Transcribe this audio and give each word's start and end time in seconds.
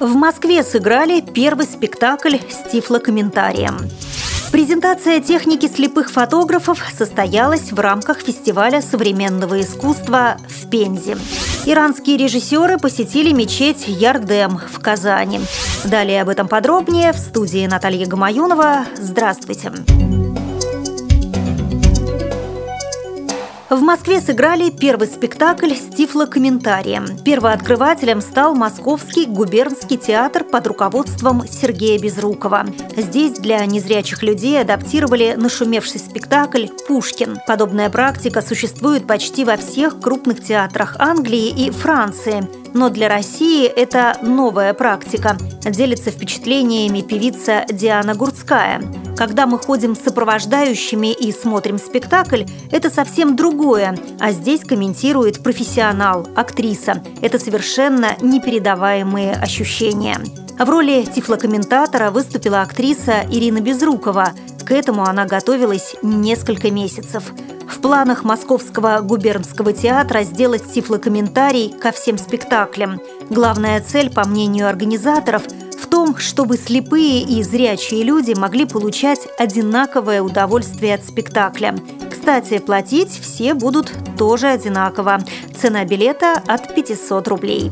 В 0.00 0.14
Москве 0.14 0.62
сыграли 0.62 1.20
первый 1.20 1.66
спектакль 1.66 2.36
с 2.36 2.70
тифлокомментарием. 2.70 3.78
Презентация 4.52 5.20
техники 5.20 5.66
слепых 5.66 6.10
фотографов 6.10 6.82
состоялась 6.96 7.72
в 7.72 7.80
рамках 7.80 8.20
фестиваля 8.20 8.80
современного 8.80 9.60
искусства 9.60 10.36
в 10.48 10.70
Пензе. 10.70 11.18
Иранские 11.66 12.16
режиссеры 12.16 12.78
посетили 12.78 13.32
мечеть 13.32 13.88
Ярдем 13.88 14.58
в 14.72 14.78
Казани. 14.78 15.40
Далее 15.84 16.22
об 16.22 16.28
этом 16.28 16.46
подробнее 16.46 17.12
в 17.12 17.18
студии 17.18 17.66
Наталья 17.66 18.06
Гамаюнова. 18.06 18.86
Здравствуйте. 18.96 19.70
Здравствуйте. 19.70 20.08
В 23.70 23.82
Москве 23.82 24.22
сыграли 24.22 24.70
первый 24.70 25.08
спектакль 25.08 25.74
с 25.74 25.94
тифлокомментарием. 25.94 27.18
Первооткрывателем 27.22 28.22
стал 28.22 28.54
Московский 28.54 29.26
губернский 29.26 29.98
театр 29.98 30.42
под 30.42 30.66
руководством 30.68 31.46
Сергея 31.46 31.98
Безрукова. 31.98 32.64
Здесь 32.96 33.32
для 33.32 33.64
незрячих 33.66 34.22
людей 34.22 34.58
адаптировали 34.58 35.34
нашумевший 35.36 36.00
спектакль 36.00 36.68
«Пушкин». 36.86 37.40
Подобная 37.46 37.90
практика 37.90 38.40
существует 38.40 39.06
почти 39.06 39.44
во 39.44 39.58
всех 39.58 40.00
крупных 40.00 40.42
театрах 40.42 40.96
Англии 40.98 41.66
и 41.66 41.70
Франции. 41.70 42.48
Но 42.72 42.88
для 42.88 43.10
России 43.10 43.66
это 43.66 44.16
новая 44.22 44.72
практика, 44.72 45.36
делится 45.66 46.10
впечатлениями 46.10 47.02
певица 47.02 47.66
Диана 47.70 48.14
Гурцкая. 48.14 48.80
Когда 49.18 49.48
мы 49.48 49.58
ходим 49.58 49.96
с 49.96 49.98
сопровождающими 49.98 51.12
и 51.12 51.32
смотрим 51.32 51.78
спектакль, 51.78 52.44
это 52.70 52.88
совсем 52.88 53.34
другое, 53.34 53.98
а 54.20 54.30
здесь 54.30 54.60
комментирует 54.60 55.42
профессионал, 55.42 56.28
актриса. 56.36 57.02
Это 57.20 57.40
совершенно 57.40 58.16
непередаваемые 58.20 59.32
ощущения. 59.32 60.20
В 60.56 60.70
роли 60.70 61.04
тифлокомментатора 61.04 62.12
выступила 62.12 62.62
актриса 62.62 63.24
Ирина 63.28 63.60
Безрукова. 63.60 64.34
К 64.64 64.70
этому 64.70 65.02
она 65.02 65.24
готовилась 65.24 65.96
несколько 66.00 66.70
месяцев. 66.70 67.24
В 67.68 67.80
планах 67.80 68.22
Московского 68.22 69.00
губернского 69.00 69.72
театра 69.72 70.22
сделать 70.22 70.72
тифлокомментарий 70.72 71.72
ко 71.72 71.90
всем 71.90 72.18
спектаклям. 72.18 73.00
Главная 73.30 73.80
цель, 73.80 74.10
по 74.10 74.24
мнению 74.24 74.68
организаторов– 74.68 75.42
том, 75.88 76.16
чтобы 76.16 76.56
слепые 76.56 77.22
и 77.22 77.42
зрячие 77.42 78.02
люди 78.02 78.34
могли 78.38 78.64
получать 78.64 79.28
одинаковое 79.38 80.22
удовольствие 80.22 80.94
от 80.94 81.04
спектакля. 81.04 81.74
Кстати, 82.10 82.58
платить 82.58 83.10
все 83.10 83.54
будут 83.54 83.92
тоже 84.16 84.48
одинаково. 84.48 85.18
Цена 85.56 85.84
билета 85.84 86.42
от 86.46 86.74
500 86.74 87.28
рублей. 87.28 87.70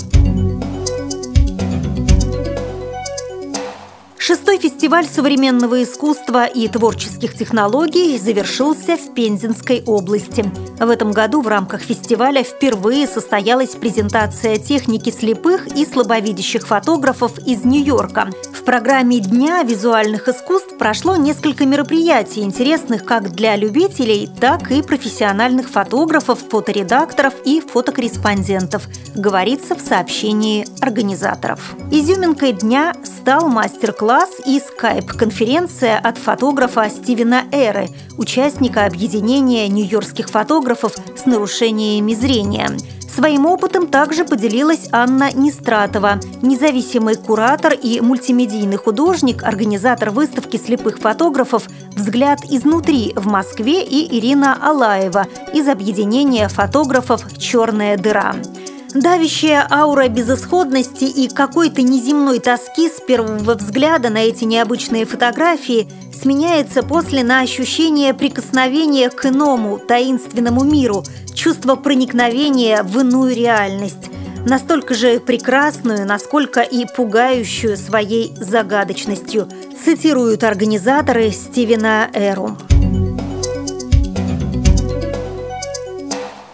Шестой 4.27 4.58
фестиваль 4.58 5.06
современного 5.06 5.84
искусства 5.84 6.46
и 6.46 6.66
творческих 6.66 7.34
технологий 7.34 8.19
завершился 8.19 8.96
в 8.96 9.14
Пензенской 9.14 9.84
области. 9.86 10.44
В 10.80 10.91
этом 10.91 11.12
году 11.12 11.42
в 11.42 11.46
рамках 11.46 11.80
фестиваля 11.80 12.42
впервые 12.42 13.06
состоялась 13.06 13.77
презентация 13.77 14.56
техники 14.56 15.10
слепых 15.10 15.68
и 15.77 15.86
слабовидящих 15.86 16.66
фотографов 16.66 17.38
из 17.46 17.64
Нью-Йорка 17.64 18.33
программе 18.66 19.20
Дня 19.20 19.62
визуальных 19.62 20.28
искусств 20.28 20.75
прошло 20.87 21.17
несколько 21.17 21.67
мероприятий, 21.67 22.42
интересных 22.42 23.05
как 23.05 23.33
для 23.33 23.56
любителей, 23.56 24.31
так 24.41 24.70
и 24.70 24.83
профессиональных 24.83 25.69
фотографов, 25.69 26.39
фоторедакторов 26.48 27.34
и 27.45 27.61
фотокорреспондентов, 27.61 28.87
говорится 29.17 29.75
в 29.75 29.81
сообщении 29.81 30.64
организаторов. 30.81 31.75
Изюминкой 31.91 32.53
дня 32.53 32.95
стал 33.03 33.48
мастер-класс 33.48 34.37
и 34.47 34.61
скайп-конференция 34.61 35.98
от 35.98 36.19
фотографа 36.19 36.89
Стивена 36.89 37.42
Эры, 37.51 37.89
участника 38.17 38.85
объединения 38.85 39.67
нью-йоркских 39.67 40.30
фотографов 40.30 40.92
с 41.17 41.27
нарушениями 41.27 42.14
зрения– 42.14 42.70
Своим 43.16 43.46
опытом 43.46 43.86
также 43.86 44.27
поделилась 44.27 44.90
Анна 44.92 45.32
Нестратова, 45.32 46.20
независимый 46.42 47.14
куратор 47.14 47.72
и 47.72 47.98
мультимедийный 48.02 48.77
художник, 48.77 49.42
организатор 49.42 50.10
выставки 50.10 50.58
слепых 50.58 50.98
фотографов 50.98 51.66
«Взгляд 51.96 52.40
изнутри» 52.44 53.14
в 53.16 53.27
Москве 53.27 53.82
и 53.82 54.18
Ирина 54.18 54.58
Алаева 54.60 55.28
из 55.54 55.66
объединения 55.66 56.48
фотографов 56.48 57.24
«Черная 57.38 57.96
дыра». 57.96 58.34
Давящая 58.96 59.67
аура 59.70 60.08
безысходности 60.08 61.05
и 61.05 61.29
какой-то 61.29 61.83
неземной 61.83 62.40
тоски 62.40 62.89
с 62.89 62.98
первого 62.98 63.55
взгляда 63.55 64.08
на 64.08 64.24
эти 64.24 64.45
необычные 64.45 65.05
фотографии 65.05 65.86
сменяется 66.14 66.83
после 66.83 67.23
на 67.23 67.40
ощущение 67.40 68.14
прикосновения 68.14 69.11
к 69.11 69.27
иному, 69.27 69.79
таинственному 69.79 70.64
миру, 70.64 71.05
чувство 71.34 71.77
проникновения 71.77 72.83
в 72.83 72.98
иную 72.98 73.36
реальность, 73.36 74.08
настолько 74.46 74.95
же 74.95 75.20
прекрасную, 75.20 76.07
насколько 76.07 76.63
и 76.63 76.86
пугающую 76.86 77.77
своей 77.77 78.34
загадочностью, 78.34 79.46
цитируют 79.84 80.42
организаторы 80.42 81.33
Стивена 81.33 82.08
Эру. 82.14 82.57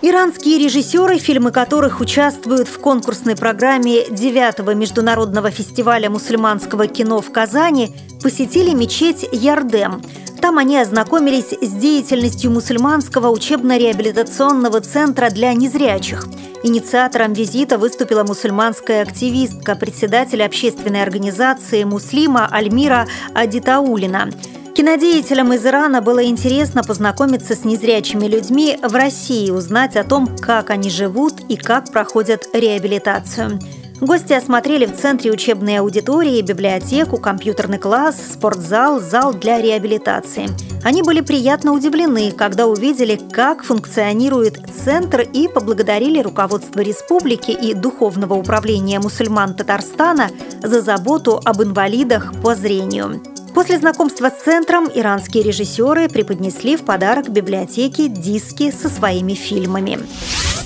Иранские 0.04 0.58
режиссеры, 0.58 1.18
фильмы 1.18 1.52
которых 1.52 2.00
участвуют 2.00 2.66
в 2.66 2.80
конкурсной 2.80 3.36
программе 3.36 4.04
9-го 4.04 4.72
международного 4.72 5.52
фестиваля 5.52 6.10
мусульманского 6.10 6.88
кино 6.88 7.20
в 7.20 7.30
Казани, 7.30 7.94
посетили 8.20 8.74
мечеть 8.74 9.24
Ярдем. 9.30 10.02
Там 10.40 10.58
они 10.58 10.76
ознакомились 10.76 11.52
с 11.52 11.70
деятельностью 11.74 12.50
мусульманского 12.50 13.28
учебно-реабилитационного 13.28 14.80
центра 14.80 15.30
для 15.30 15.52
незрячих. 15.54 16.26
Инициатором 16.64 17.32
визита 17.32 17.78
выступила 17.78 18.24
мусульманская 18.24 19.02
активистка, 19.02 19.76
председатель 19.76 20.42
общественной 20.42 21.02
организации 21.02 21.84
«Муслима» 21.84 22.48
Альмира 22.50 23.06
Адитаулина– 23.34 24.30
Кинодеятелям 24.74 25.52
из 25.52 25.66
Ирана 25.66 26.00
было 26.00 26.24
интересно 26.24 26.82
познакомиться 26.82 27.54
с 27.54 27.64
незрячими 27.64 28.26
людьми 28.26 28.78
в 28.82 28.94
России, 28.94 29.50
узнать 29.50 29.96
о 29.96 30.04
том, 30.04 30.26
как 30.38 30.70
они 30.70 30.88
живут 30.88 31.40
и 31.50 31.56
как 31.56 31.92
проходят 31.92 32.48
реабилитацию. 32.54 33.58
Гости 34.00 34.32
осмотрели 34.32 34.86
в 34.86 34.96
центре 34.96 35.30
учебной 35.30 35.78
аудитории 35.78 36.40
библиотеку, 36.40 37.18
компьютерный 37.18 37.78
класс, 37.78 38.16
спортзал, 38.32 38.98
зал 38.98 39.34
для 39.34 39.60
реабилитации. 39.60 40.48
Они 40.82 41.02
были 41.02 41.20
приятно 41.20 41.72
удивлены, 41.72 42.32
когда 42.32 42.66
увидели, 42.66 43.20
как 43.30 43.62
функционирует 43.62 44.58
центр 44.84 45.20
и 45.20 45.48
поблагодарили 45.48 46.20
руководство 46.20 46.80
республики 46.80 47.50
и 47.50 47.74
Духовного 47.74 48.34
управления 48.34 48.98
мусульман 48.98 49.54
Татарстана 49.54 50.30
за 50.62 50.80
заботу 50.80 51.40
об 51.44 51.62
инвалидах 51.62 52.32
по 52.42 52.54
зрению. 52.54 53.22
После 53.62 53.78
знакомства 53.78 54.28
с 54.28 54.42
центром 54.42 54.90
иранские 54.92 55.44
режиссеры 55.44 56.08
преподнесли 56.08 56.76
в 56.76 56.84
подарок 56.84 57.28
библиотеке 57.28 58.08
диски 58.08 58.72
со 58.72 58.88
своими 58.88 59.34
фильмами. 59.34 60.00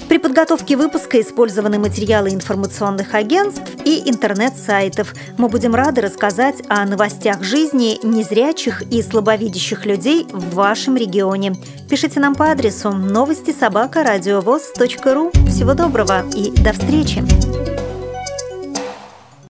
При 0.09 0.17
подготовке 0.17 0.79
выпуска 0.79 1.21
использованы 1.21 1.79
материалы 1.79 2.31
информационных 2.31 3.13
агентств 3.13 3.71
и 3.85 4.09
интернет-сайтов. 4.09 5.13
Мы 5.37 5.51
будем 5.51 5.75
рады 5.75 6.01
рассказать 6.01 6.63
о 6.69 6.87
новостях 6.87 7.43
жизни 7.43 7.99
незрячих 8.03 8.81
и 8.91 9.03
слабовидящих 9.03 9.85
людей 9.85 10.27
в 10.33 10.55
вашем 10.55 10.97
регионе. 10.97 11.53
Пишите 11.91 12.19
нам 12.19 12.35
по 12.35 12.51
адресу 12.51 12.93
новости 12.93 13.53
собака 13.53 14.05
ру. 14.05 15.31
Всего 15.47 15.75
доброго 15.75 16.25
и 16.35 16.51
до 16.51 16.73
встречи! 16.73 17.76